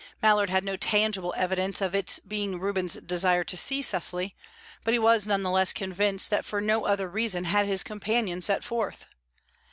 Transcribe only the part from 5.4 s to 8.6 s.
the less convinced that for no other reason had his companion